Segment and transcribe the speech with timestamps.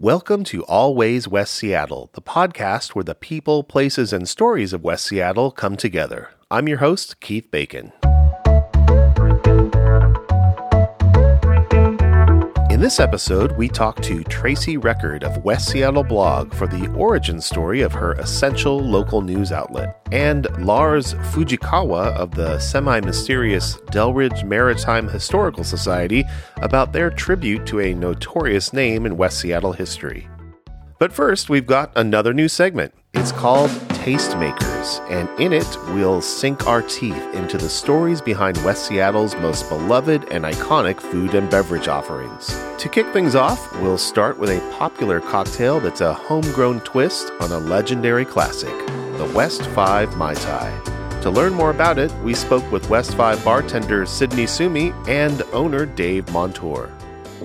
[0.00, 5.06] Welcome to Always West Seattle, the podcast where the people, places, and stories of West
[5.06, 6.30] Seattle come together.
[6.52, 7.90] I'm your host, Keith Bacon.
[12.78, 17.40] In this episode, we talk to Tracy Record of West Seattle Blog for the origin
[17.40, 24.44] story of her essential local news outlet, and Lars Fujikawa of the semi mysterious Delridge
[24.44, 26.22] Maritime Historical Society
[26.58, 30.28] about their tribute to a notorious name in West Seattle history.
[31.00, 32.94] But first, we've got another new segment.
[33.14, 33.70] It's called
[34.04, 39.68] Tastemakers, and in it, we'll sink our teeth into the stories behind West Seattle's most
[39.68, 42.46] beloved and iconic food and beverage offerings.
[42.78, 47.50] To kick things off, we'll start with a popular cocktail that's a homegrown twist on
[47.52, 48.76] a legendary classic,
[49.16, 51.20] the West 5 Mai Tai.
[51.22, 55.84] To learn more about it, we spoke with West 5 bartender Sydney Sumi and owner
[55.84, 56.86] Dave Montour.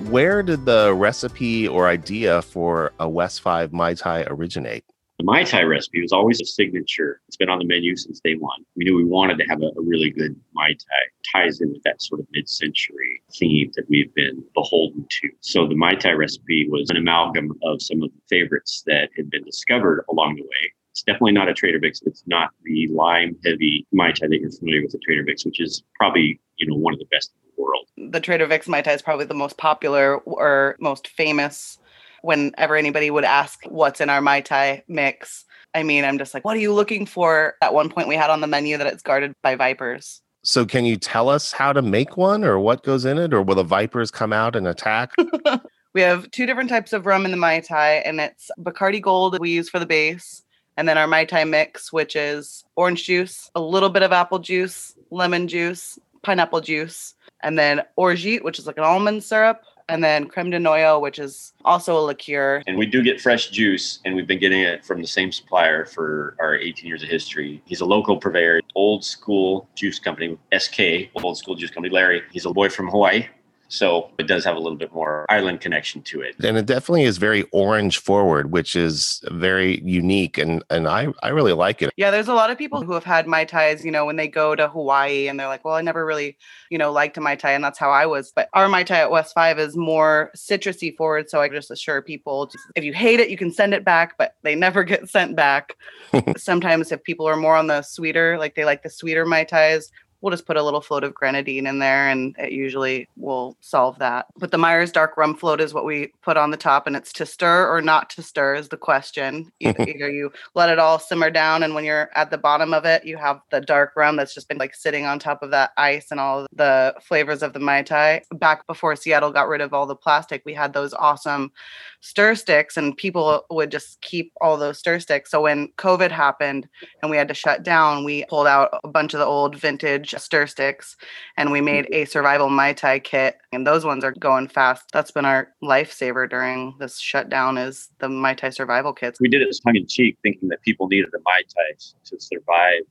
[0.08, 4.84] Where did the recipe or idea for a West 5 Mai Tai originate?
[5.24, 7.22] The Mai Tai recipe was always a signature.
[7.28, 8.62] It's been on the menu since day one.
[8.76, 11.32] We knew we wanted to have a, a really good Mai Tai.
[11.32, 15.30] Ties in with that sort of mid century theme that we've been beholden to.
[15.40, 19.30] So the Mai Tai recipe was an amalgam of some of the favorites that had
[19.30, 20.72] been discovered along the way.
[20.90, 22.02] It's definitely not a Trader Vic's.
[22.02, 25.58] It's not the lime heavy Mai Tai that you're familiar with at Trader Vic's, which
[25.58, 27.88] is probably, you know, one of the best in the world.
[28.12, 31.78] The Trader Vic's Mai Tai is probably the most popular or most famous
[32.24, 35.44] whenever anybody would ask what's in our Mai Tai mix.
[35.74, 37.54] I mean, I'm just like, what are you looking for?
[37.60, 40.22] At one point, we had on the menu that it's guarded by vipers.
[40.42, 43.42] So, can you tell us how to make one or what goes in it, or
[43.42, 45.12] will the vipers come out and attack?
[45.94, 49.38] we have two different types of rum in the Mai Tai, and it's Bacardi Gold
[49.38, 50.42] we use for the base,
[50.76, 54.38] and then our Mai Tai mix, which is orange juice, a little bit of apple
[54.38, 60.02] juice, lemon juice, pineapple juice, and then orgeat, which is like an almond syrup, and
[60.02, 62.62] then creme de noyau, which is also a liqueur.
[62.66, 65.84] And we do get fresh juice, and we've been getting it from the same supplier
[65.84, 67.62] for our 18 years of history.
[67.66, 71.94] He's a local purveyor, old school juice company, SK, old school juice company.
[71.94, 73.26] Larry, he's a boy from Hawaii.
[73.74, 76.36] So it does have a little bit more island connection to it.
[76.42, 80.38] And it definitely is very orange forward, which is very unique.
[80.38, 81.92] And and I, I really like it.
[81.96, 84.28] Yeah, there's a lot of people who have had Mai Tais, you know, when they
[84.28, 86.36] go to Hawaii and they're like, well, I never really,
[86.70, 87.50] you know, liked a Mai Tai.
[87.52, 88.32] And that's how I was.
[88.34, 91.28] But our Mai Tai at West 5 is more citrusy forward.
[91.28, 94.36] So I just assure people if you hate it, you can send it back, but
[94.42, 95.74] they never get sent back.
[96.36, 99.90] Sometimes if people are more on the sweeter, like they like the sweeter Mai Tais,
[100.24, 103.98] we'll just put a little float of grenadine in there and it usually will solve
[103.98, 104.24] that.
[104.38, 107.12] But the Myers dark rum float is what we put on the top and it's
[107.12, 109.52] to stir or not to stir is the question.
[109.60, 112.86] Either, either you let it all simmer down and when you're at the bottom of
[112.86, 115.72] it, you have the dark rum that's just been like sitting on top of that
[115.76, 118.22] ice and all the flavors of the Mai Tai.
[118.32, 121.52] Back before Seattle got rid of all the plastic, we had those awesome
[122.00, 125.30] stir sticks and people would just keep all those stir sticks.
[125.30, 126.66] So when COVID happened
[127.02, 130.13] and we had to shut down, we pulled out a bunch of the old vintage
[130.18, 130.96] stir sticks
[131.36, 131.94] and we made mm-hmm.
[131.94, 134.84] a survival Mai Tai kit and those ones are going fast.
[134.92, 139.20] That's been our lifesaver during this shutdown is the Mai Tai survival kits.
[139.20, 142.82] We did it tongue in cheek thinking that people needed the Mai Tai to survive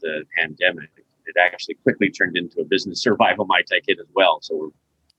[0.00, 0.90] the pandemic.
[1.26, 4.38] It actually quickly turned into a business survival Mai Tai kit as well.
[4.42, 4.68] So we're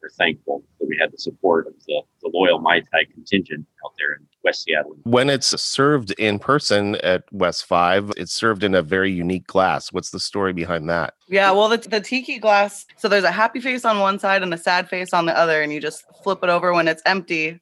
[0.01, 3.93] we're thankful that we had the support of the, the loyal Mai Tai contingent out
[3.97, 4.95] there in West Seattle.
[5.03, 9.91] When it's served in person at West 5, it's served in a very unique glass.
[9.91, 11.15] What's the story behind that?
[11.27, 14.53] Yeah, well, the, the tiki glass, so there's a happy face on one side and
[14.53, 17.59] a sad face on the other, and you just flip it over when it's empty.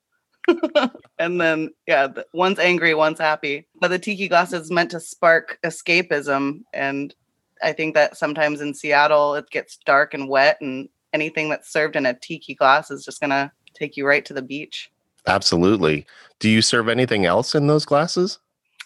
[1.20, 3.68] and then, yeah, one's angry, one's happy.
[3.80, 6.62] But the tiki glass is meant to spark escapism.
[6.74, 7.16] And
[7.64, 11.96] I think that sometimes in Seattle, it gets dark and wet, and anything that's served
[11.96, 14.92] in a tiki glass is just going to take you right to the beach.
[15.26, 16.06] Absolutely.
[16.40, 18.38] Do you serve anything else in those glasses?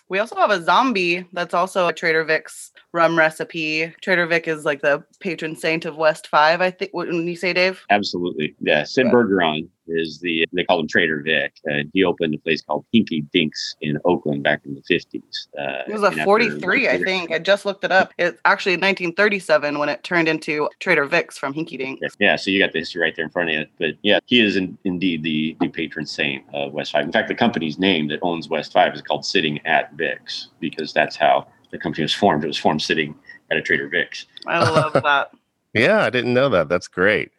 [0.07, 3.93] We also have a zombie that's also a Trader Vic's rum recipe.
[4.01, 6.91] Trader Vic is like the patron saint of West Five, I think.
[6.93, 8.83] When you say Dave, absolutely, yeah.
[8.85, 9.11] Sid yeah.
[9.11, 13.29] Bergeron is the they call him Trader Vic, and he opened a place called Hinky
[13.31, 15.47] Dinks in Oakland back in the fifties.
[15.57, 17.31] Uh, it was a forty-three, I think.
[17.31, 18.13] I just looked it up.
[18.17, 22.15] It's actually nineteen thirty-seven when it turned into Trader Vic's from Hinky Dinks.
[22.19, 23.65] Yeah, so you got the history right there in front of you.
[23.77, 27.05] But yeah, he is in, indeed the the patron saint of West Five.
[27.05, 30.93] In fact, the company's name that owns West Five is called Sitting at Vic's because
[30.93, 32.43] that's how the company was formed.
[32.43, 33.15] It was formed sitting
[33.51, 34.25] at a Trader Vic's.
[34.47, 35.31] I love that.
[35.73, 36.69] Yeah, I didn't know that.
[36.69, 37.31] That's great.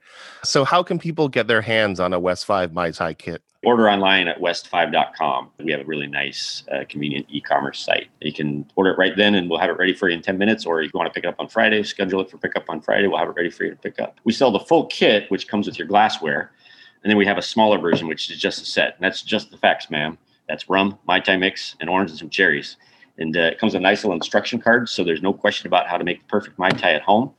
[0.42, 3.42] So, how can people get their hands on a West 5 Mai Tai kit?
[3.62, 5.50] Order online at west5.com.
[5.58, 8.08] We have a really nice, uh, convenient e commerce site.
[8.22, 10.38] You can order it right then and we'll have it ready for you in 10
[10.38, 10.64] minutes.
[10.64, 12.80] Or if you want to pick it up on Friday, schedule it for pickup on
[12.80, 13.06] Friday.
[13.06, 14.18] We'll have it ready for you to pick up.
[14.24, 16.52] We sell the full kit, which comes with your glassware.
[17.02, 18.94] And then we have a smaller version, which is just a set.
[18.94, 20.16] And that's just the facts, ma'am.
[20.48, 22.78] That's rum, Mai Tai mix, and orange and some cherries.
[23.18, 24.88] And uh, it comes with a nice little instruction card.
[24.88, 27.34] So there's no question about how to make the perfect Mai Tai at home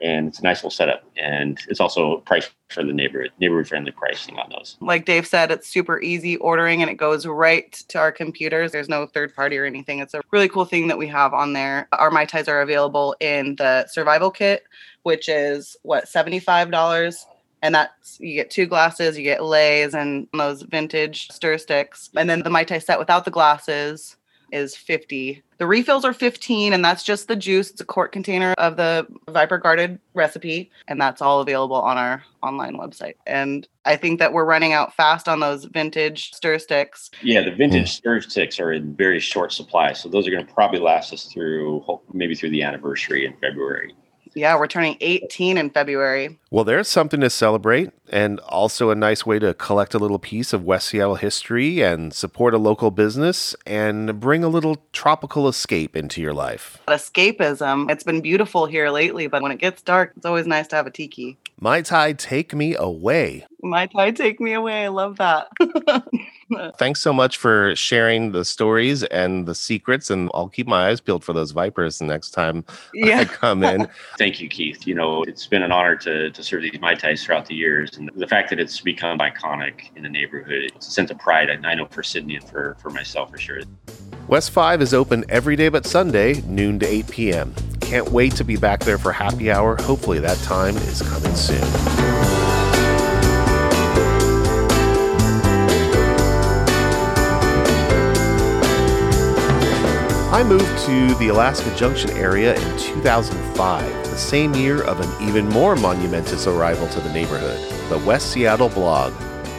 [0.00, 1.04] and it's a nice little setup.
[1.16, 4.76] And it's also priced for the neighborhood, neighborhood friendly pricing on those.
[4.80, 8.72] Like Dave said, it's super easy ordering and it goes right to our computers.
[8.72, 9.98] There's no third party or anything.
[9.98, 11.88] It's a really cool thing that we have on there.
[11.92, 14.64] Our Mai Tais are available in the survival kit,
[15.02, 17.26] which is what, $75?
[17.62, 22.28] and that's you get two glasses, you get leis and those vintage stir sticks, and
[22.28, 24.16] then the Mai Tai set without the glasses
[24.52, 25.42] is 50.
[25.58, 27.70] The refills are 15 and that's just the juice.
[27.70, 32.22] It's a quart container of the Viper guarded recipe and that's all available on our
[32.42, 33.14] online website.
[33.26, 37.10] And I think that we're running out fast on those vintage stir sticks.
[37.22, 37.98] Yeah, the vintage hmm.
[37.98, 39.92] stir sticks are in very short supply.
[39.92, 43.94] So those are going to probably last us through maybe through the anniversary in February.
[44.34, 46.38] Yeah, we're turning 18 in February.
[46.50, 50.52] Well, there's something to celebrate and also a nice way to collect a little piece
[50.52, 55.96] of West Seattle history and support a local business and bring a little tropical escape
[55.96, 56.78] into your life.
[56.88, 57.90] Escapism.
[57.90, 60.86] It's been beautiful here lately, but when it gets dark, it's always nice to have
[60.86, 61.38] a tiki.
[61.60, 63.46] Mai Tai, take me away.
[63.62, 64.84] Mai tie take me away.
[64.84, 65.48] I love that.
[66.78, 70.10] Thanks so much for sharing the stories and the secrets.
[70.10, 72.64] And I'll keep my eyes peeled for those vipers the next time
[72.94, 73.20] yeah.
[73.20, 73.88] I come in.
[74.18, 74.86] Thank you, Keith.
[74.86, 77.96] You know, it's been an honor to, to serve these Mai Tais throughout the years.
[77.96, 81.50] And the fact that it's become iconic in the neighborhood, it's a sense of pride.
[81.50, 83.60] I know for Sydney and for, for myself for sure.
[84.28, 87.54] West 5 is open every day but Sunday, noon to 8 p.m.
[87.80, 89.76] Can't wait to be back there for happy hour.
[89.82, 92.39] Hopefully, that time is coming soon.
[100.40, 105.46] I moved to the Alaska Junction area in 2005, the same year of an even
[105.50, 107.60] more monumentous arrival to the neighborhood,
[107.90, 109.12] the West Seattle blog.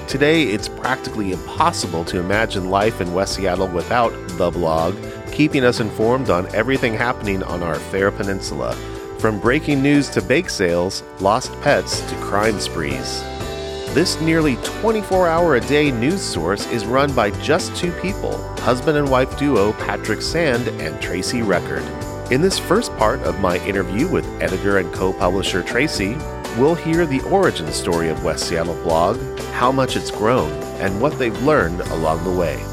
[0.07, 4.95] Today, it's practically impossible to imagine life in West Seattle without the blog,
[5.31, 8.74] keeping us informed on everything happening on our fair peninsula,
[9.19, 13.22] from breaking news to bake sales, lost pets to crime sprees.
[13.93, 18.97] This nearly 24 hour a day news source is run by just two people husband
[18.97, 21.83] and wife duo Patrick Sand and Tracy Record.
[22.31, 26.15] In this first part of my interview with editor and co publisher Tracy,
[26.57, 29.19] we'll hear the origin story of West Seattle Blog,
[29.55, 32.63] how much it's grown, and what they've learned along the way.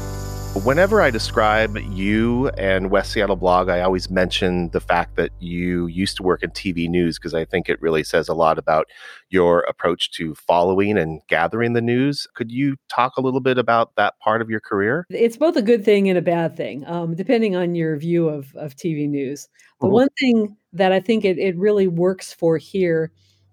[0.55, 5.85] Whenever I describe you and West Seattle Blog, I always mention the fact that you
[5.85, 8.87] used to work in TV news because I think it really says a lot about
[9.29, 12.27] your approach to following and gathering the news.
[12.33, 15.05] Could you talk a little bit about that part of your career?
[15.11, 18.53] It's both a good thing and a bad thing, um, depending on your view of,
[18.55, 19.47] of TV news.
[19.79, 19.93] The mm-hmm.
[19.93, 23.11] one thing that I think it, it really works for here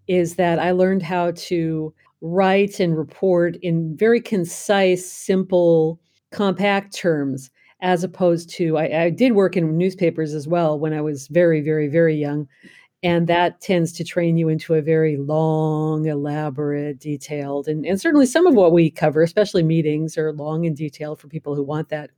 [0.09, 6.01] is that I learned how to write and report in very concise, simple,
[6.33, 7.51] compact terms
[7.81, 11.61] as opposed to I, I, did work in newspapers as well when I was very,
[11.61, 12.49] very, very young.
[13.03, 18.27] And that tends to train you into a very long, elaborate, detailed, and, and certainly
[18.27, 21.91] some of what we cover, especially meetings, are long and detailed for people who want
[21.91, 22.11] that.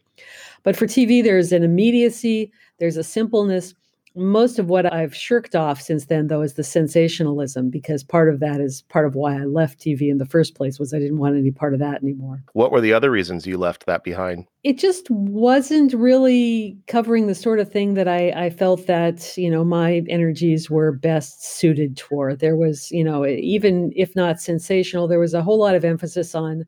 [0.62, 3.74] But for TV, there's an immediacy, there's a simpleness,
[4.18, 8.40] most of what I've shirked off since then, though, is the sensationalism, because part of
[8.40, 11.18] that is part of why I left TV in the first place was I didn't
[11.18, 12.42] want any part of that anymore.
[12.52, 14.46] What were the other reasons you left that behind?
[14.64, 19.50] It just wasn't really covering the sort of thing that I, I felt that, you
[19.50, 22.40] know, my energies were best suited toward.
[22.40, 26.34] There was, you know, even if not sensational, there was a whole lot of emphasis
[26.34, 26.66] on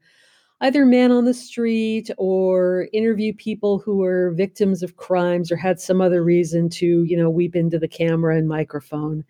[0.61, 5.81] either man on the street or interview people who were victims of crimes or had
[5.81, 9.25] some other reason to, you know, weep into the camera and microphone.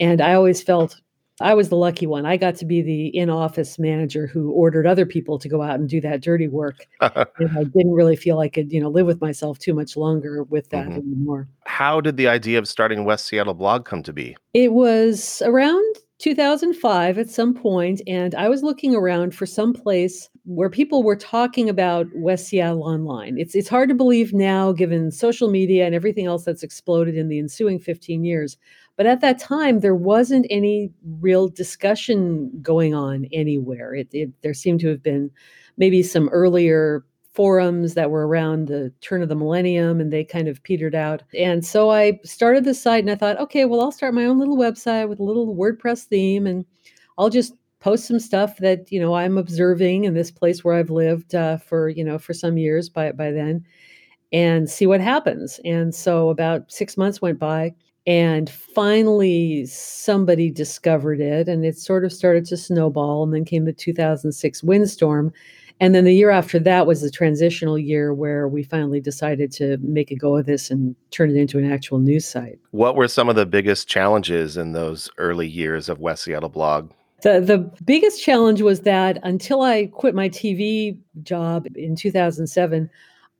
[0.00, 1.00] And I always felt
[1.40, 2.26] I was the lucky one.
[2.26, 5.80] I got to be the in office manager who ordered other people to go out
[5.80, 6.86] and do that dirty work.
[7.00, 7.26] and
[7.58, 10.70] I didn't really feel I could, you know, live with myself too much longer with
[10.70, 10.98] that mm-hmm.
[10.98, 11.48] anymore.
[11.66, 14.36] How did the idea of starting West Seattle blog come to be?
[14.52, 20.30] It was around 2005 at some point, and I was looking around for some place
[20.44, 23.36] where people were talking about West Seattle online.
[23.36, 27.28] It's it's hard to believe now, given social media and everything else that's exploded in
[27.28, 28.56] the ensuing 15 years.
[28.96, 33.94] But at that time, there wasn't any real discussion going on anywhere.
[33.94, 35.30] It, it there seemed to have been
[35.76, 40.48] maybe some earlier forums that were around the turn of the millennium and they kind
[40.48, 41.22] of petered out.
[41.36, 44.38] And so I started the site and I thought, okay, well, I'll start my own
[44.38, 46.64] little website with a little WordPress theme and
[47.18, 50.90] I'll just post some stuff that, you know, I'm observing in this place where I've
[50.90, 53.64] lived uh, for, you know, for some years by, by then
[54.32, 55.60] and see what happens.
[55.64, 57.74] And so about six months went by
[58.06, 63.22] And finally, somebody discovered it, and it sort of started to snowball.
[63.24, 65.32] And then came the 2006 windstorm.
[65.80, 69.76] And then the year after that was the transitional year where we finally decided to
[69.78, 72.58] make a go of this and turn it into an actual news site.
[72.70, 76.90] What were some of the biggest challenges in those early years of West Seattle Blog?
[77.22, 82.88] The, the biggest challenge was that until I quit my TV job in 2007,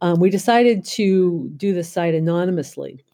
[0.01, 3.05] um, we decided to do the site anonymously.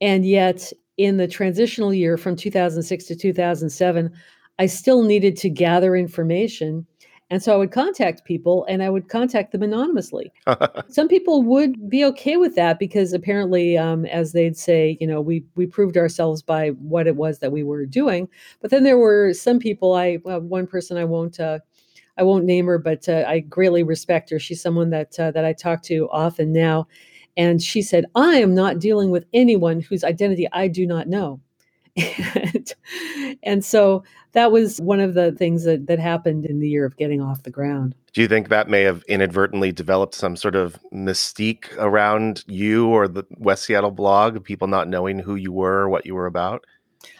[0.00, 4.12] And yet, in the transitional year from 2006 to 2007,
[4.58, 6.86] I still needed to gather information
[7.30, 10.32] and so I would contact people and I would contact them anonymously.
[10.88, 15.20] Some people would be okay with that because apparently, um, as they'd say, you know,
[15.20, 18.28] we we proved ourselves by what it was that we were doing.
[18.60, 19.94] But then there were some people.
[19.94, 21.40] I uh, one person I won't.
[21.40, 21.58] Uh,
[22.18, 24.38] I won't name her, but uh, I greatly respect her.
[24.38, 26.86] She's someone that uh, that I talk to often now,
[27.36, 31.40] and she said, "I am not dealing with anyone whose identity I do not know."
[31.96, 32.74] And,
[33.42, 36.96] and so that was one of the things that, that happened in the year of
[36.96, 37.94] getting off the ground.
[38.12, 43.08] Do you think that may have inadvertently developed some sort of mystique around you or
[43.08, 46.64] the West Seattle blog, people not knowing who you were or what you were about?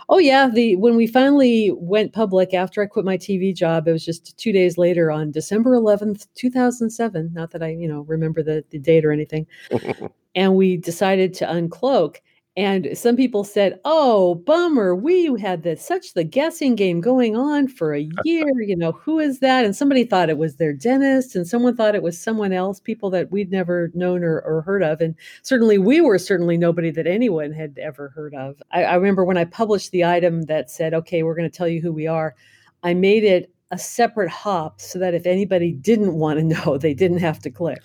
[0.08, 3.92] Oh yeah, the when we finally went public after I quit my TV job, it
[3.92, 7.30] was just two days later on December eleventh, two thousand seven.
[7.32, 9.46] Not that I you know remember the the date or anything,
[10.34, 12.18] and we decided to uncloak.
[12.56, 14.94] And some people said, "Oh, bummer!
[14.96, 18.46] We had this such the guessing game going on for a year.
[18.60, 21.94] You know, who is that?" And somebody thought it was their dentist, and someone thought
[21.94, 25.02] it was someone else, people that we'd never known or, or heard of.
[25.02, 28.62] And certainly, we were certainly nobody that anyone had ever heard of.
[28.70, 31.68] I, I remember when I published the item that said, "Okay, we're going to tell
[31.68, 32.34] you who we are."
[32.82, 36.94] I made it a separate hop so that if anybody didn't want to know, they
[36.94, 37.82] didn't have to click.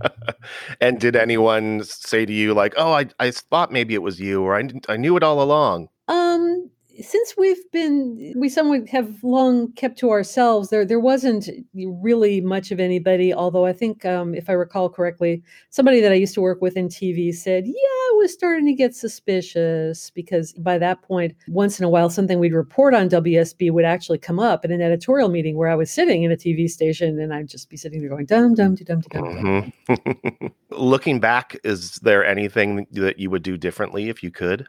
[0.80, 4.42] and did anyone say to you like, "Oh, I I thought maybe it was you,"
[4.42, 5.88] or "I I knew it all along"?
[6.08, 6.70] Um,
[7.02, 12.70] since we've been we somewhat have long kept to ourselves there there wasn't really much
[12.70, 16.40] of anybody although i think um, if i recall correctly somebody that i used to
[16.40, 21.34] work with in tv said yeah was starting to get suspicious because by that point
[21.46, 24.80] once in a while something we'd report on wsb would actually come up in an
[24.80, 28.00] editorial meeting where i was sitting in a tv station and i'd just be sitting
[28.00, 30.46] there going dum dum dum dum dum mm-hmm.
[30.70, 34.66] looking back is there anything that you would do differently if you could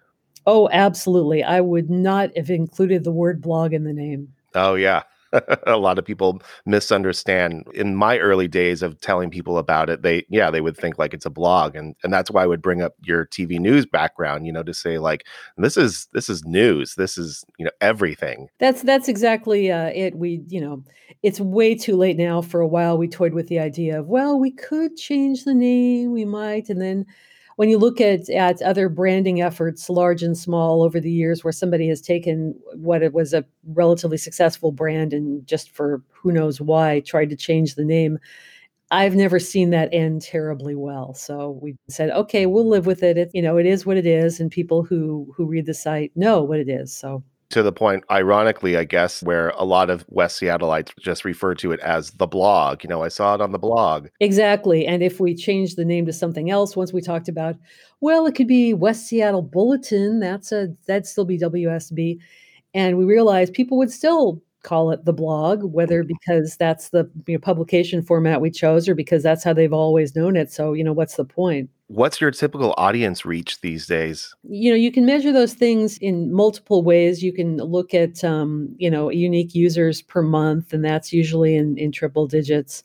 [0.48, 1.44] Oh, absolutely.
[1.44, 4.32] I would not have included the word blog in the name.
[4.54, 5.02] Oh, yeah.
[5.68, 7.66] a lot of people misunderstand.
[7.74, 11.14] In my early days of telling people about it they yeah they would think like
[11.14, 14.46] it's a blog and and that's why i would bring up your tv news background
[14.46, 15.26] you know to say like
[15.58, 16.96] this is this is news.
[16.96, 18.50] This is you know everything.
[18.60, 20.16] That's that's exactly uh, it.
[20.16, 20.84] We you know
[21.24, 22.42] it's way too late now.
[22.42, 26.12] For a while we toyed with the idea of well we could change the name.
[26.12, 27.06] We might and then
[27.56, 31.54] when you look at, at other branding efforts, large and small, over the years, where
[31.54, 36.60] somebody has taken what it was a relatively successful brand and just for who knows
[36.60, 38.20] why tried to change the name,
[38.92, 41.14] I've never seen that end terribly well.
[41.14, 43.18] So we said, okay, we'll live with it.
[43.18, 43.32] it.
[43.34, 46.44] You know, it is what it is, and people who who read the site know
[46.44, 46.96] what it is.
[46.96, 47.24] So
[47.56, 51.72] to the point, ironically, I guess, where a lot of West Seattleites just refer to
[51.72, 52.84] it as the blog.
[52.84, 54.10] You know, I saw it on the blog.
[54.20, 54.86] Exactly.
[54.86, 57.56] And if we change the name to something else, once we talked about,
[58.02, 60.20] well, it could be West Seattle Bulletin.
[60.20, 62.20] That's a that'd still be WSB.
[62.74, 66.12] And we realized people would still call it the blog, whether mm-hmm.
[66.20, 70.14] because that's the you know, publication format we chose or because that's how they've always
[70.14, 70.52] known it.
[70.52, 71.70] So, you know, what's the point?
[71.88, 74.34] What's your typical audience reach these days?
[74.44, 77.24] You know, you can measure those things in multiple ways.
[77.24, 81.78] You can look at, um, you know, unique users per month, and that's usually in,
[81.78, 82.84] in triple digits.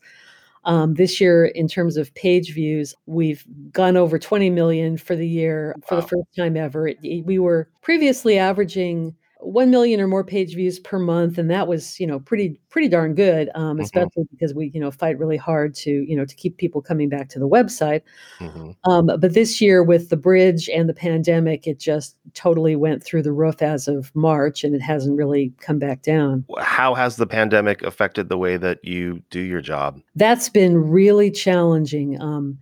[0.64, 5.26] Um, this year, in terms of page views, we've gone over 20 million for the
[5.26, 6.00] year for wow.
[6.02, 6.88] the first time ever.
[6.88, 11.67] It, we were previously averaging 1 million or more page views per month and that
[11.67, 13.81] was you know pretty pretty darn good um, mm-hmm.
[13.81, 17.09] especially because we you know fight really hard to you know to keep people coming
[17.09, 18.03] back to the website
[18.39, 18.71] mm-hmm.
[18.91, 23.23] um, but this year with the bridge and the pandemic it just totally went through
[23.23, 27.27] the roof as of march and it hasn't really come back down how has the
[27.27, 32.59] pandemic affected the way that you do your job that's been really challenging um,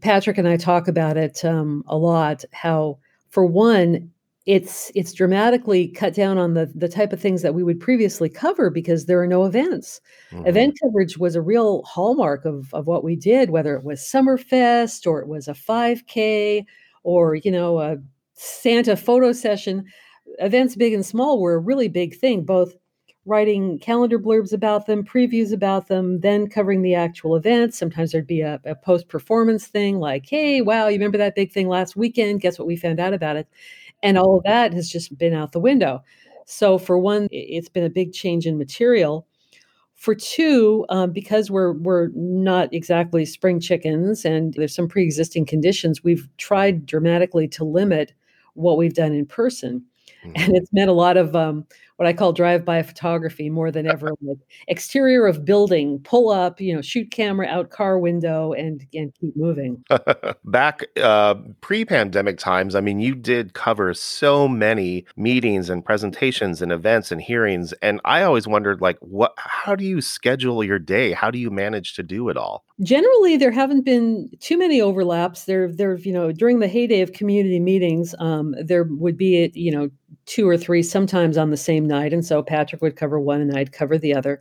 [0.00, 2.98] patrick and i talk about it um, a lot how
[3.30, 4.10] for one
[4.44, 8.28] it's it's dramatically cut down on the the type of things that we would previously
[8.28, 10.00] cover because there are no events.
[10.32, 10.46] Mm-hmm.
[10.46, 15.06] Event coverage was a real hallmark of of what we did, whether it was Summerfest
[15.06, 16.64] or it was a 5K
[17.04, 17.98] or you know a
[18.34, 19.84] Santa photo session.
[20.38, 22.74] Events big and small were a really big thing, both
[23.24, 27.78] writing calendar blurbs about them, previews about them, then covering the actual events.
[27.78, 31.52] Sometimes there'd be a, a post performance thing like, hey, wow, you remember that big
[31.52, 32.40] thing last weekend?
[32.40, 33.46] Guess what we found out about it?
[34.02, 36.02] And all of that has just been out the window.
[36.46, 39.26] So, for one, it's been a big change in material.
[39.94, 46.02] For two, um, because we're we're not exactly spring chickens, and there's some pre-existing conditions,
[46.02, 48.12] we've tried dramatically to limit
[48.54, 49.84] what we've done in person,
[50.24, 50.32] mm-hmm.
[50.34, 51.64] and it's meant a lot of um,
[52.02, 54.10] what I call drive-by photography more than ever.
[54.22, 59.14] like exterior of building, pull up, you know, shoot camera out car window, and and
[59.20, 59.84] keep moving.
[60.44, 66.72] Back uh, pre-pandemic times, I mean, you did cover so many meetings and presentations and
[66.72, 69.34] events and hearings, and I always wondered, like, what?
[69.36, 71.12] How do you schedule your day?
[71.12, 72.64] How do you manage to do it all?
[72.82, 75.44] Generally, there haven't been too many overlaps.
[75.44, 79.70] There, there, you know, during the heyday of community meetings, um, there would be, you
[79.70, 79.88] know,
[80.26, 83.56] two or three sometimes on the same night and so patrick would cover one and
[83.56, 84.40] i'd cover the other.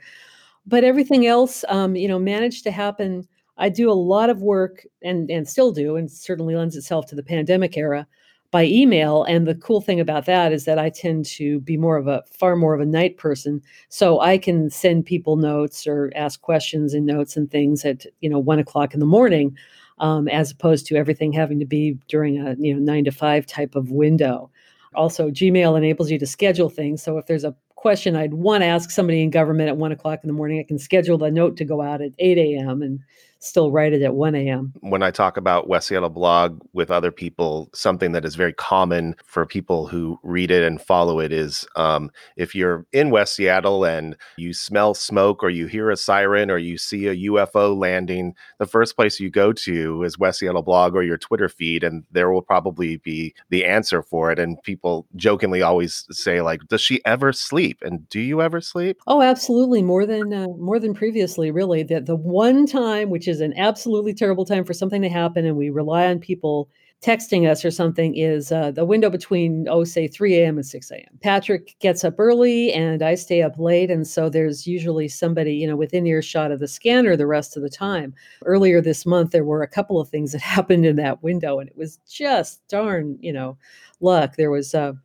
[0.65, 3.27] But everything else um, you know managed to happen.
[3.57, 7.15] I do a lot of work and and still do and certainly lends itself to
[7.15, 8.07] the pandemic era
[8.51, 9.23] by email.
[9.23, 12.23] And the cool thing about that is that i tend to be more of a
[12.39, 13.61] far more of a night person.
[13.89, 18.29] So i can send people notes or ask questions and notes and things at you
[18.29, 19.57] know one o'clock in the morning
[19.99, 23.45] um, as opposed to everything having to be during a you know nine to five
[23.45, 24.50] type of window
[24.93, 27.01] also, Gmail enables you to schedule things.
[27.01, 30.19] So if there's a question I'd want to ask somebody in government at one o'clock
[30.23, 32.81] in the morning, I can schedule the note to go out at 8 a.m.
[32.81, 32.99] and
[33.41, 34.73] still write it at 1 a.m.
[34.81, 39.15] When I talk about West Seattle blog with other people, something that is very common
[39.25, 43.83] for people who read it and follow it is um, if you're in West Seattle
[43.83, 48.35] and you smell smoke or you hear a siren or you see a UFO landing,
[48.59, 52.03] the first place you go to is West Seattle blog or your Twitter feed, and
[52.11, 54.37] there will probably be the answer for it.
[54.37, 57.79] And people jokingly always say, like, does she ever sleep?
[57.81, 58.99] And do you ever sleep?
[59.07, 59.81] Oh, absolutely.
[59.81, 61.83] More than uh, more than previously, really.
[61.83, 65.55] The, the one time, which is an absolutely terrible time for something to happen and
[65.55, 66.69] we rely on people
[67.01, 70.91] texting us or something is uh, the window between oh say 3 a.m and 6
[70.91, 75.55] a.m patrick gets up early and i stay up late and so there's usually somebody
[75.55, 78.13] you know within earshot of the scanner the rest of the time.
[78.45, 81.69] Earlier this month there were a couple of things that happened in that window and
[81.69, 83.57] it was just darn you know
[83.99, 84.35] luck.
[84.35, 84.97] There was a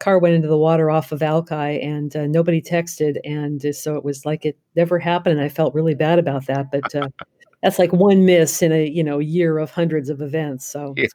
[0.00, 4.04] car went into the water off of alki and uh, nobody texted and so it
[4.04, 7.06] was like it never happened and i felt really bad about that but uh,
[7.62, 10.66] that's like one miss in a you know year of hundreds of events.
[10.66, 11.04] So yeah.
[11.04, 11.14] it's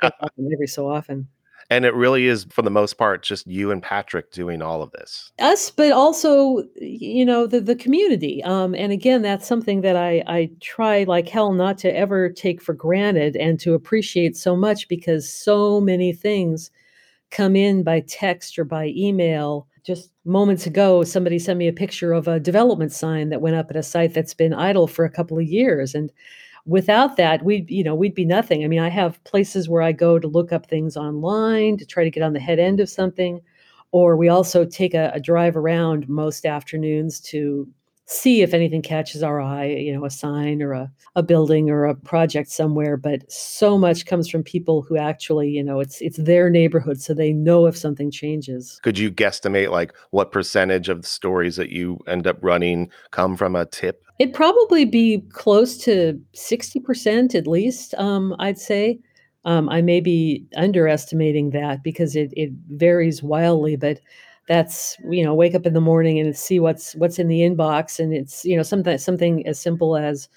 [0.54, 1.28] every so often.
[1.72, 4.92] And it really is, for the most part, just you and Patrick doing all of
[4.92, 5.32] this.
[5.40, 8.44] Us, but also, you know, the the community.
[8.44, 12.62] Um, and again, that's something that I I try like hell not to ever take
[12.62, 16.70] for granted and to appreciate so much because so many things
[17.32, 22.12] come in by text or by email just moments ago, somebody sent me a picture
[22.12, 25.10] of a development sign that went up at a site that's been idle for a
[25.10, 25.94] couple of years.
[25.94, 26.12] And
[26.66, 28.64] without that, we'd, you know, we'd be nothing.
[28.64, 32.04] I mean, I have places where I go to look up things online to try
[32.04, 33.42] to get on the head end of something.
[33.92, 37.68] Or we also take a, a drive around most afternoons to
[38.08, 41.86] see if anything catches our eye, you know, a sign or a, a building or
[41.86, 42.98] a project somewhere.
[42.98, 47.14] But so much comes from people who actually, you know, it's it's their neighborhood, so
[47.14, 48.80] they know if something changes.
[48.84, 53.36] Could you guesstimate like what percentage of the stories that you end up running come
[53.36, 54.04] from a tip?
[54.20, 59.00] It'd probably be close to 60% at least, um, I'd say.
[59.44, 64.00] Um, I may be underestimating that because it, it varies wildly, but
[64.48, 68.00] that's you know wake up in the morning and see what's what's in the inbox
[68.00, 70.30] and it's you know something something as simple as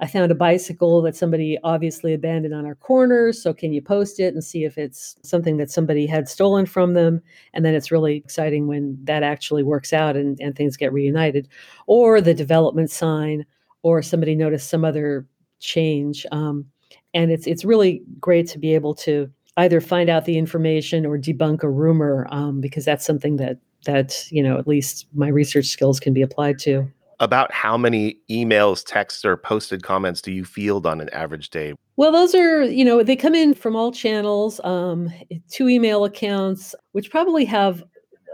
[0.00, 4.20] i found a bicycle that somebody obviously abandoned on our corner so can you post
[4.20, 7.22] it and see if it's something that somebody had stolen from them?
[7.54, 11.48] And then it's really exciting when that actually works out and, and things get reunited.
[11.86, 13.46] Or the development sign
[13.82, 15.26] or somebody noticed some other
[15.60, 16.66] change um,
[17.14, 21.18] and it's it's really great to be able to either find out the information or
[21.18, 25.66] debunk a rumor um, because that's something that that you know at least my research
[25.66, 26.90] skills can be applied to.
[27.18, 31.74] About how many emails texts or posted comments do you field on an average day?
[31.96, 35.10] Well those are you know they come in from all channels um,
[35.50, 37.82] two email accounts which probably have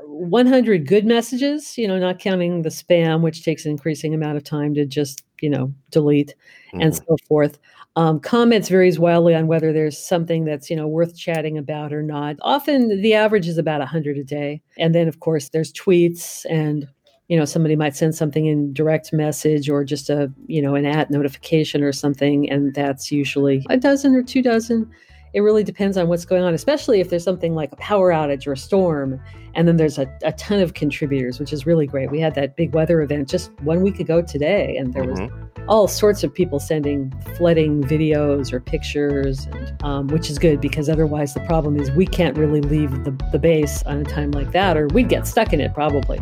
[0.04, 4.42] 100 good messages you know not counting the spam which takes an increasing amount of
[4.42, 6.34] time to just you know delete
[6.68, 6.80] mm-hmm.
[6.80, 7.58] and so forth
[7.96, 12.02] um, comments varies wildly on whether there's something that's you know worth chatting about or
[12.02, 12.36] not.
[12.40, 16.88] Often the average is about 100 a day, and then of course there's tweets and
[17.28, 20.86] you know somebody might send something in direct message or just a you know an
[20.86, 24.90] at notification or something, and that's usually a dozen or two dozen.
[25.34, 28.46] It really depends on what's going on, especially if there's something like a power outage
[28.46, 29.20] or a storm.
[29.54, 32.10] And then there's a, a ton of contributors, which is really great.
[32.10, 35.24] We had that big weather event just one week ago today, and there mm-hmm.
[35.24, 40.60] was all sorts of people sending flooding videos or pictures, and, um, which is good
[40.60, 44.30] because otherwise the problem is we can't really leave the, the base on a time
[44.32, 46.18] like that, or we'd get stuck in it probably.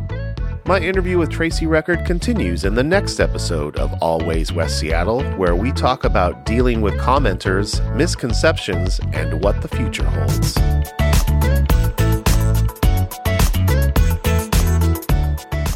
[0.67, 5.57] My interview with Tracy Record continues in the next episode of Always West Seattle, where
[5.57, 10.57] we talk about dealing with commenters, misconceptions, and what the future holds.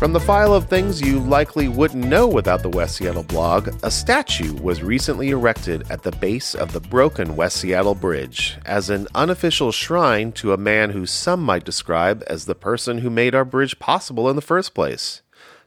[0.05, 3.91] From the file of things you likely wouldn't know without the West Seattle blog, a
[3.91, 9.09] statue was recently erected at the base of the broken West Seattle Bridge as an
[9.15, 13.47] unofficial shrine to a man who some might describe as the person who made our
[13.47, 15.23] bridge possible in the first place.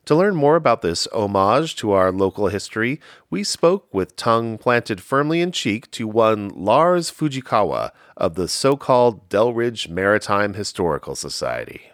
[0.06, 5.02] To learn more about this homage to our local history, we spoke with tongue planted
[5.02, 11.90] firmly in cheek to one Lars Fujikawa of the so called Delridge Maritime Historical Society.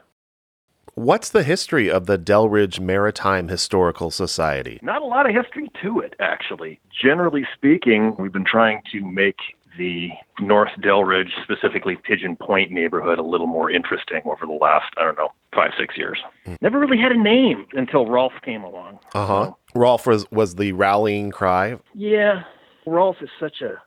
[0.96, 4.80] What's the history of the Delridge Maritime Historical Society?
[4.84, 6.80] Not a lot of history to it, actually.
[7.02, 9.38] Generally speaking, we've been trying to make
[9.76, 15.04] the North Delridge, specifically Pigeon Point neighborhood, a little more interesting over the last, I
[15.04, 16.20] don't know, five, six years.
[16.46, 16.62] Mm.
[16.62, 19.00] Never really had a name until Rolf came along.
[19.16, 19.46] Uh huh.
[19.46, 19.58] So.
[19.74, 21.80] Rolf was, was the rallying cry?
[21.96, 22.44] Yeah.
[22.86, 23.82] Rolf is such a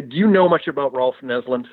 [0.00, 1.66] do you know much about Rolf Neslund?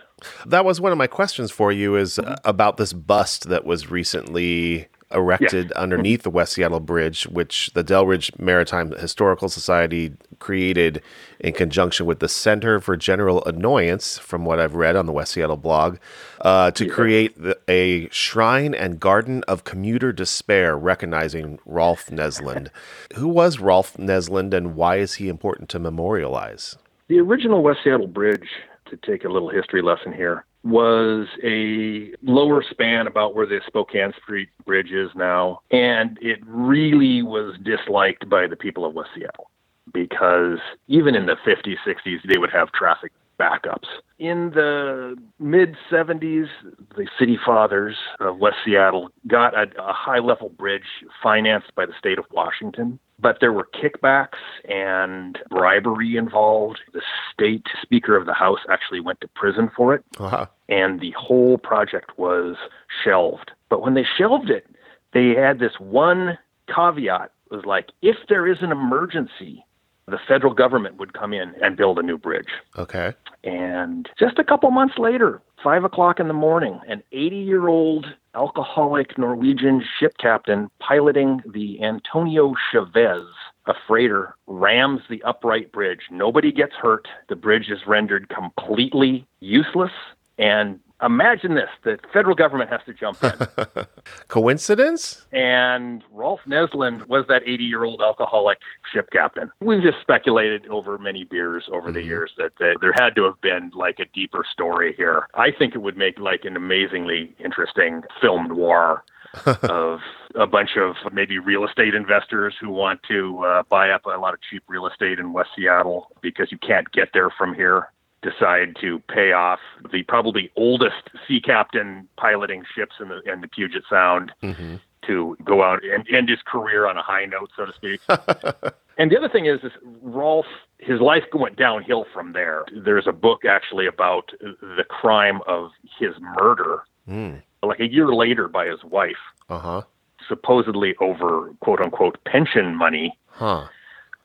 [0.46, 2.34] That was one of my questions for you is mm-hmm.
[2.44, 5.72] about this bust that was recently erected yes.
[5.76, 11.02] underneath the West Seattle Bridge, which the Delridge Maritime Historical Society created
[11.40, 15.34] in conjunction with the Center for General Annoyance, from what I've read on the West
[15.34, 15.98] Seattle blog,
[16.42, 16.94] uh, to yeah.
[16.94, 22.70] create the, a shrine and garden of commuter despair recognizing Rolf Neslund.
[23.16, 26.78] Who was Rolf Neslund and why is he important to memorialize?
[27.10, 28.48] The original West Seattle Bridge,
[28.86, 34.14] to take a little history lesson here, was a lower span about where the Spokane
[34.22, 35.62] Street Bridge is now.
[35.72, 39.50] And it really was disliked by the people of West Seattle
[39.92, 43.88] because even in the 50s, 60s, they would have traffic backups.
[44.18, 46.48] In the mid 70s,
[46.96, 51.94] the city fathers of West Seattle got a, a high level bridge financed by the
[51.98, 56.80] state of Washington but there were kickbacks and bribery involved.
[56.94, 57.02] The
[57.34, 60.46] state speaker of the House actually went to prison for it, uh-huh.
[60.70, 62.56] and the whole project was
[63.04, 63.52] shelved.
[63.70, 64.68] But when they shelved it,
[65.14, 66.38] they had this one
[66.74, 69.66] caveat it was like if there is an emergency
[70.10, 72.50] the federal government would come in and build a new bridge.
[72.78, 73.14] Okay.
[73.44, 78.06] And just a couple months later, five o'clock in the morning, an 80 year old
[78.36, 83.26] alcoholic Norwegian ship captain piloting the Antonio Chavez,
[83.66, 86.02] a freighter, rams the upright bridge.
[86.12, 87.08] Nobody gets hurt.
[87.28, 89.92] The bridge is rendered completely useless.
[90.38, 93.86] And imagine this the federal government has to jump in.
[94.28, 95.26] Coincidence?
[95.32, 98.60] And Rolf Neslund was that 80 year old alcoholic
[98.92, 99.52] ship captain.
[99.62, 101.94] We've just speculated over many beers over mm-hmm.
[101.94, 105.28] the years that, that there had to have been like a deeper story here.
[105.34, 109.04] I think it would make like an amazingly interesting film noir.
[109.46, 110.00] of
[110.34, 114.34] a bunch of maybe real estate investors who want to uh, buy up a lot
[114.34, 117.90] of cheap real estate in West Seattle because you can't get there from here
[118.22, 119.60] decide to pay off
[119.92, 124.76] the probably oldest sea captain piloting ships in the in the Puget Sound mm-hmm.
[125.08, 128.02] to go out and end his career on a high note, so to speak.
[128.98, 130.46] and the other thing is, is Rolf,
[130.80, 132.66] his life went downhill from there.
[132.74, 137.42] There's a book actually about the crime of his murder, mm.
[137.64, 139.18] like a year later by his wife,
[139.50, 139.84] uh-huh.
[140.28, 143.68] supposedly over quote unquote pension money, huh.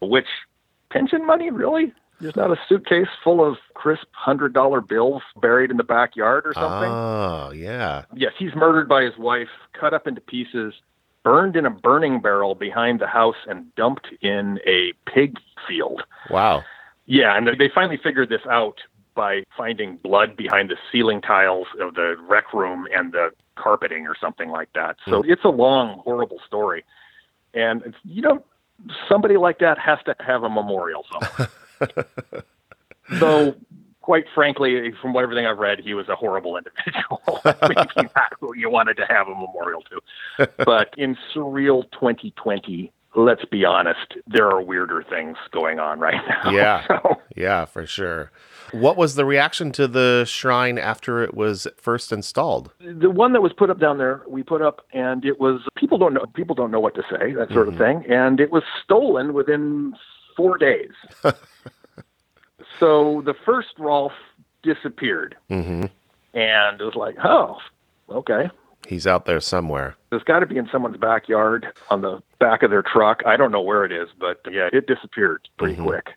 [0.00, 0.28] which
[0.90, 1.92] pension money really
[2.24, 6.54] there's not a suitcase full of crisp hundred dollar bills buried in the backyard or
[6.54, 6.90] something.
[6.90, 8.04] Oh, yeah.
[8.14, 10.72] Yes, he's murdered by his wife, cut up into pieces,
[11.22, 15.36] burned in a burning barrel behind the house, and dumped in a pig
[15.68, 16.02] field.
[16.30, 16.64] Wow.
[17.04, 18.78] Yeah, and they finally figured this out
[19.14, 24.16] by finding blood behind the ceiling tiles of the rec room and the carpeting or
[24.18, 24.96] something like that.
[25.04, 25.30] So mm.
[25.30, 26.84] it's a long, horrible story.
[27.52, 28.42] And, you know,
[29.08, 31.50] somebody like that has to have a memorial somewhere.
[33.20, 33.54] Though,
[34.00, 37.40] quite frankly, from everything I've read, he was a horrible individual.
[37.44, 40.48] Maybe not who you wanted to have a memorial to.
[40.64, 46.50] But in surreal 2020, let's be honest, there are weirder things going on right now.
[46.50, 46.86] Yeah.
[46.94, 47.16] So.
[47.34, 48.30] Yeah, for sure.
[48.72, 52.70] What was the reaction to the shrine after it was first installed?
[52.78, 55.98] The one that was put up down there, we put up, and it was people
[55.98, 57.70] don't know people don't know what to say, that sort mm-hmm.
[57.70, 59.94] of thing, and it was stolen within
[60.36, 60.90] four days.
[62.80, 64.12] so the first Rolf
[64.62, 65.36] disappeared.
[65.50, 65.84] Mm-hmm.
[66.36, 67.58] And it was like, oh,
[68.10, 68.50] okay.
[68.86, 69.96] He's out there somewhere.
[70.12, 73.22] It's got to be in someone's backyard on the back of their truck.
[73.24, 75.84] I don't know where it is, but yeah, it disappeared pretty Mhm.
[75.84, 76.10] quick.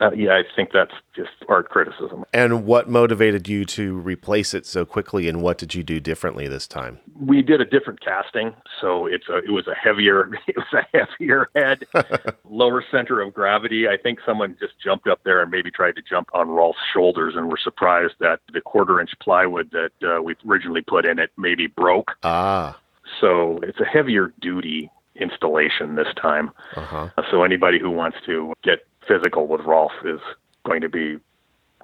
[0.00, 2.24] Uh, yeah, I think that's just art criticism.
[2.32, 6.48] And what motivated you to replace it so quickly, and what did you do differently
[6.48, 6.98] this time?
[7.20, 10.98] We did a different casting, so it's a it was a heavier it was a
[10.98, 11.84] heavier head,
[12.44, 13.86] lower center of gravity.
[13.88, 17.34] I think someone just jumped up there and maybe tried to jump on Rolf's shoulders
[17.36, 21.30] and were surprised that the quarter inch plywood that uh, we originally put in it
[21.36, 22.10] maybe broke.
[22.24, 22.78] Ah,
[23.20, 26.50] So it's a heavier duty installation this time.
[26.76, 27.08] uh huh.
[27.30, 30.20] So anybody who wants to get physical with Rolf is
[30.64, 31.18] going to be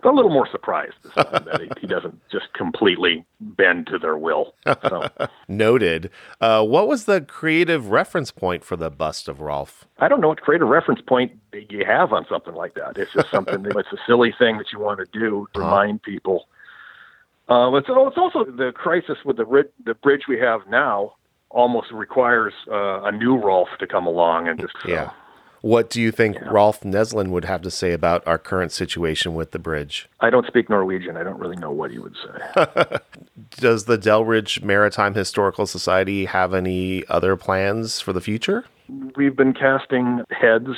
[0.02, 4.54] a little more surprised that he, he doesn't just completely bend to their will.
[4.88, 5.08] So
[5.48, 6.10] Noted.
[6.40, 9.86] Uh, what was the creative reference point for the bust of Rolf?
[9.98, 12.96] I don't know what creative reference point you have on something like that.
[12.96, 16.02] It's just something that it's a silly thing that you want to do to remind
[16.02, 16.48] people.
[17.48, 21.14] Uh, it's, it's also the crisis with the ri- the bridge we have now
[21.50, 25.10] almost requires uh, a new Rolf to come along and just Yeah.
[25.62, 29.50] What do you think Rolf Neslund would have to say about our current situation with
[29.50, 30.08] the bridge?
[30.20, 31.16] I don't speak Norwegian.
[31.18, 32.98] I don't really know what he would say.
[33.58, 38.64] Does the Delridge Maritime Historical Society have any other plans for the future?
[39.16, 40.70] We've been casting heads,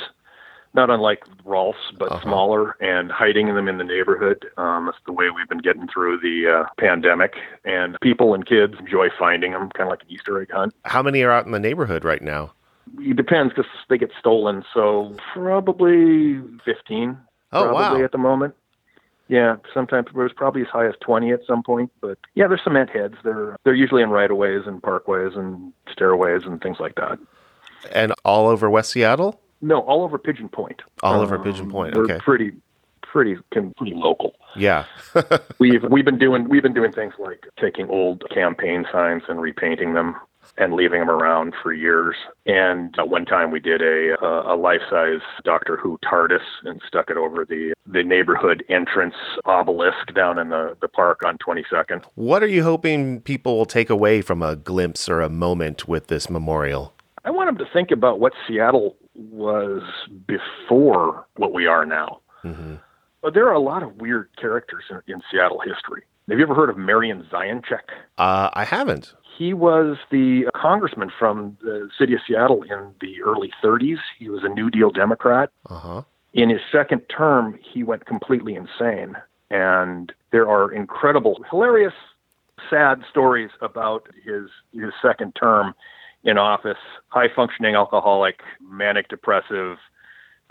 [0.73, 2.21] not unlike Rolf's, but Uh-huh.
[2.23, 4.45] smaller, and hiding them in the neighborhood.
[4.57, 7.35] Um, that's the way we've been getting through the uh, pandemic.
[7.63, 10.73] And people and kids enjoy finding them, kind of like an Easter egg hunt.
[10.85, 12.51] How many are out in the neighborhood right now?
[12.99, 14.63] It depends because they get stolen.
[14.73, 17.17] So probably 15,
[17.55, 18.03] Oh, probably wow.
[18.05, 18.55] at the moment.
[19.29, 21.91] Yeah, sometimes it was probably as high as 20 at some point.
[22.01, 23.15] But yeah, they're cement heads.
[23.23, 27.17] They're they're usually in right of ways and parkways and stairways and things like that.
[27.93, 29.39] And all over West Seattle?
[29.61, 30.81] No, all over Pigeon Point.
[31.03, 32.17] All over Pigeon Point, okay.
[32.19, 32.51] pretty,
[33.01, 34.35] pretty, pretty local.
[34.57, 34.85] Yeah.
[35.59, 39.93] We've we've been doing we've been doing things like taking old campaign signs and repainting
[39.93, 40.15] them
[40.57, 42.15] and leaving them around for years.
[42.45, 46.81] And at one time we did a a, a life size Doctor Who TARDIS and
[46.87, 52.03] stuck it over the the neighborhood entrance obelisk down in the the park on 22nd.
[52.15, 56.07] what are you hoping people will take away from a glimpse or a moment with
[56.07, 56.93] this memorial?
[57.25, 59.81] I want them to think about what Seattle was
[60.27, 62.19] before what we are now.
[62.41, 62.75] hmm
[63.21, 66.03] But there are a lot of weird characters in, in Seattle history.
[66.29, 67.87] Have you ever heard of Marion Zioncheck?
[68.17, 69.13] Uh, I haven't.
[69.37, 73.97] He was the congressman from the city of Seattle in the early 30s.
[74.19, 75.49] He was a New Deal Democrat.
[75.69, 76.01] Uh huh.
[76.33, 79.15] In his second term, he went completely insane.
[79.49, 81.93] And there are incredible, hilarious,
[82.69, 85.75] sad stories about his his second term
[86.23, 86.77] in office.
[87.09, 89.77] High functioning alcoholic, manic depressive.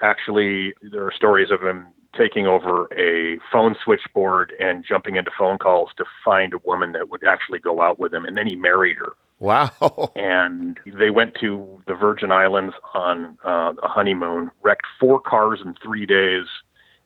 [0.00, 5.58] Actually, there are stories of him taking over a phone switchboard and jumping into phone
[5.58, 8.24] calls to find a woman that would actually go out with him.
[8.24, 10.12] And then he married her Wow.
[10.14, 15.74] and they went to the Virgin Islands on uh, a honeymoon, wrecked four cars in
[15.82, 16.46] three days,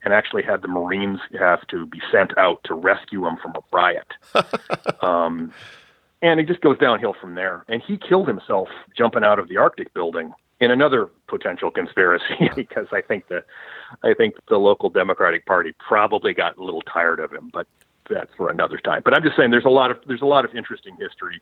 [0.05, 3.61] and actually had the Marines have to be sent out to rescue him from a
[3.73, 4.12] riot.
[5.03, 5.51] um,
[6.21, 7.64] and it just goes downhill from there.
[7.69, 12.87] And he killed himself jumping out of the Arctic building in another potential conspiracy because
[12.92, 13.45] I think the
[14.03, 17.66] I think the local Democratic Party probably got a little tired of him, but
[18.09, 19.03] that's for another time.
[19.05, 21.40] But I'm just saying there's a lot of there's a lot of interesting history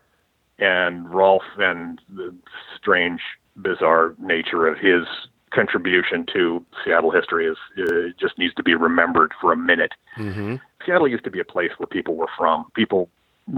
[0.58, 2.34] and Rolf and the
[2.76, 3.20] strange,
[3.56, 5.06] bizarre nature of his
[5.50, 9.92] contribution to Seattle history is uh, just needs to be remembered for a minute.
[10.14, 12.66] hmm Seattle used to be a place where people were from.
[12.74, 13.08] People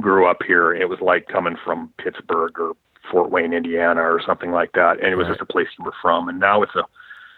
[0.01, 0.73] grew up here.
[0.73, 2.75] It was like coming from Pittsburgh or
[3.11, 5.33] Fort Wayne, Indiana, or something like that, and it was Right.
[5.39, 6.29] just a place you were from.
[6.29, 6.85] And now it's a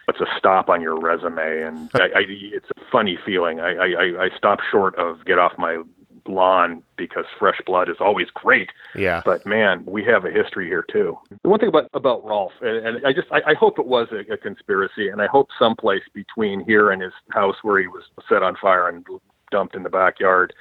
[0.09, 3.61] it's a stop on your resume, and I, I, it's a funny feeling.
[3.61, 5.83] I, I, I stop short of get off my
[6.27, 8.71] lawn because fresh blood is always great.
[8.95, 9.23] Yeah.
[9.25, 11.19] But man, we have a history here too.
[11.43, 14.09] The one thing about about Rolf, and, and I just I, I hope it was
[14.13, 18.05] a, a conspiracy, and I hope someplace between here and his house where he was
[18.29, 19.07] set on fire and
[19.51, 20.53] dumped in the backyard,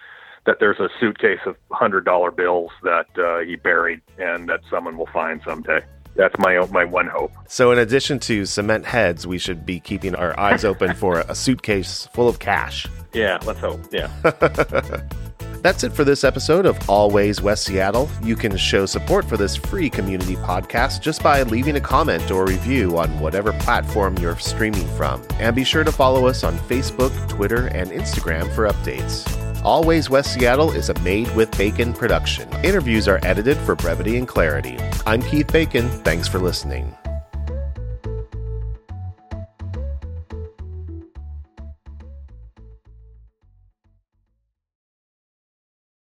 [0.47, 4.97] that there's a suitcase of hundred dollar bills that uh, he buried, and that someone
[4.97, 5.81] will find someday.
[6.15, 7.31] That's my my one hope.
[7.47, 11.35] So, in addition to cement heads, we should be keeping our eyes open for a
[11.35, 12.87] suitcase full of cash.
[13.13, 13.81] Yeah, let's hope.
[13.91, 14.09] Yeah.
[15.61, 18.09] That's it for this episode of Always West Seattle.
[18.23, 22.45] You can show support for this free community podcast just by leaving a comment or
[22.45, 25.21] review on whatever platform you're streaming from.
[25.39, 29.36] And be sure to follow us on Facebook, Twitter, and Instagram for updates.
[29.63, 32.49] Always West Seattle is a Made with Bacon production.
[32.63, 34.77] Interviews are edited for brevity and clarity.
[35.05, 35.87] I'm Keith Bacon.
[36.03, 36.96] Thanks for listening.